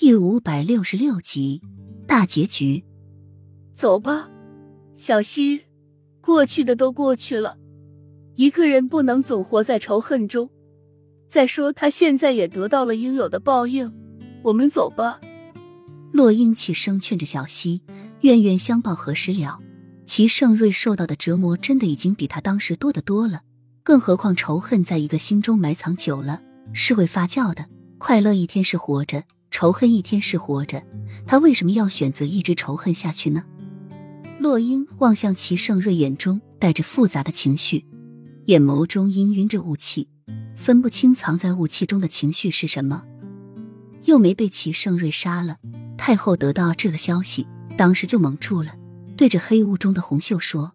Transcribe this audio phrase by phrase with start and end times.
[0.00, 1.60] 第五百六十六集
[2.06, 2.82] 大结局。
[3.74, 4.30] 走吧，
[4.94, 5.60] 小溪，
[6.22, 7.58] 过去的都过去了，
[8.34, 10.48] 一个人不能总活在仇恨中。
[11.28, 13.92] 再说，他现在也得到了应有的报应，
[14.42, 15.20] 我们走吧。
[16.12, 17.82] 洛英起声劝着小溪，
[18.22, 19.60] 冤冤相报何时了？
[20.06, 23.42] 齐盛瑞受到的折磨真的已经比他当时多得多了，
[23.82, 26.40] 更何况仇恨在一个心中埋藏久了
[26.72, 27.66] 是会发酵的。
[27.98, 29.24] 快乐一天是活着，
[29.60, 30.82] 仇恨一天是活着，
[31.26, 33.44] 他为什么要选择一直仇恨下去呢？
[34.38, 37.84] 洛英望向齐盛瑞，眼中带着复杂的情绪，
[38.46, 40.08] 眼眸中氤氲着雾气，
[40.56, 43.02] 分不清藏在雾气中的情绪是什么。
[44.04, 45.58] 又没被齐盛瑞杀了，
[45.98, 47.46] 太后得到这个消息，
[47.76, 48.72] 当时就蒙住了。
[49.14, 50.72] 对着黑雾中的红袖说：“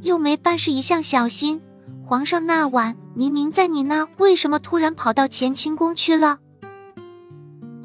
[0.00, 1.60] 又梅办事一向小心，
[2.02, 6.38] 皇上那晚明明在你那，为什么突然跑到乾清宫去了？”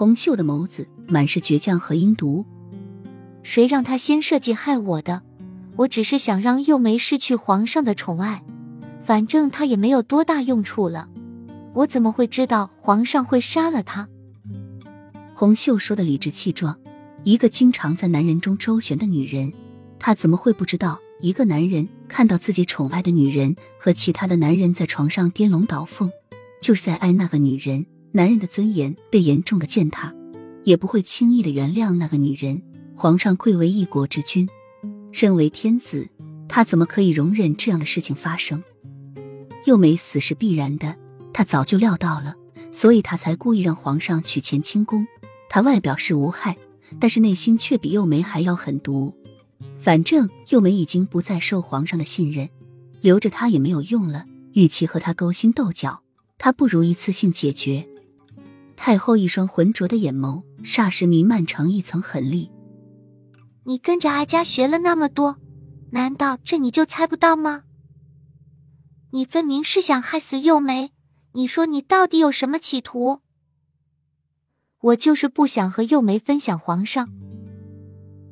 [0.00, 2.46] 红袖的眸子满是倔强和阴毒。
[3.42, 5.20] 谁让他先设计害我的？
[5.76, 8.42] 我只是想让幼梅失去皇上的宠爱，
[9.04, 11.06] 反正他也没有多大用处了。
[11.74, 14.08] 我怎么会知道皇上会杀了他？
[15.34, 16.74] 红袖说的理直气壮。
[17.24, 19.52] 一个经常在男人中周旋的女人，
[19.98, 20.98] 她怎么会不知道？
[21.20, 26.10] 一个男人看到自己宠爱的女人和其他的男人在床上颠龙倒凤，
[26.58, 27.84] 就是在爱那个女人。
[28.12, 30.14] 男人的尊严被严重的践踏，
[30.64, 32.62] 也不会轻易的原谅那个女人。
[32.94, 34.48] 皇上贵为一国之君，
[35.12, 36.08] 身为天子，
[36.48, 38.62] 他怎么可以容忍这样的事情发生？
[39.64, 40.96] 幼梅死是必然的，
[41.32, 42.34] 他早就料到了，
[42.70, 45.06] 所以他才故意让皇上娶乾清宫。
[45.48, 46.56] 他外表是无害。
[46.98, 49.14] 但是内心却比幼梅还要狠毒。
[49.78, 52.48] 反正幼梅已经不再受皇上的信任，
[53.00, 54.24] 留着她也没有用了。
[54.54, 56.02] 与其和他勾心斗角，
[56.36, 57.86] 他不如一次性解决。
[58.82, 62.48] 太后一双浑浊的眼眸霎时弥漫成一层狠戾。
[63.64, 65.36] 你跟着阿家学了那么多，
[65.90, 67.64] 难道这你就猜不到吗？
[69.10, 70.92] 你分明是想害死幼梅，
[71.32, 73.20] 你说你到底有什么企图？
[74.80, 77.10] 我就是不想和幼梅分享皇上。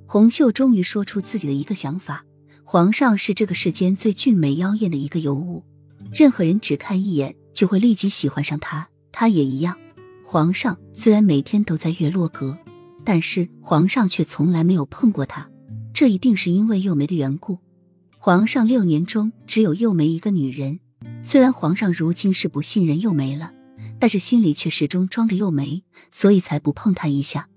[0.07, 2.25] 红袖终于说出自己的一个想法：
[2.65, 5.63] 皇上是这个世间最俊美妖艳的一个尤物，
[6.11, 9.77] 任何人只看一眼就会立即喜欢上他，他也一样。
[10.31, 12.59] 皇上虽然每天都在月落阁，
[13.03, 15.49] 但是皇上却从来没有碰过她，
[15.95, 17.57] 这一定是因为幼梅的缘故。
[18.19, 20.81] 皇上六年中只有幼梅一个女人，
[21.23, 23.53] 虽然皇上如今是不信任幼梅了。
[23.99, 27.49] 但是心里却始终装着幼梅，所以才不碰她一下。